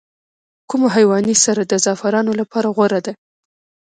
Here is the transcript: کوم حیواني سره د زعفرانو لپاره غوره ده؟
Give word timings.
کوم 0.69 0.81
حیواني 0.95 1.35
سره 1.45 1.61
د 1.65 1.73
زعفرانو 1.85 2.31
لپاره 2.39 2.67
غوره 2.75 2.99
ده؟ 3.05 3.13